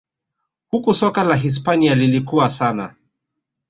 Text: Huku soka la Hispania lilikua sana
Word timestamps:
Huku 0.69 0.93
soka 0.93 1.23
la 1.23 1.35
Hispania 1.35 1.95
lilikua 1.95 2.49
sana 2.49 2.95